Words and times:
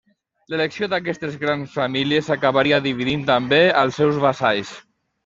L'elecció 0.51 0.87
d'aquestes 0.93 1.35
grans 1.43 1.75
famílies 1.79 2.29
acabaria 2.37 2.79
dividint 2.87 3.27
també 3.29 3.61
als 3.83 4.01
seus 4.03 4.19
vassalls. 4.25 4.73